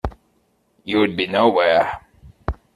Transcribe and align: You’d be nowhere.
You’d 0.83 1.15
be 1.15 1.27
nowhere. 1.27 2.01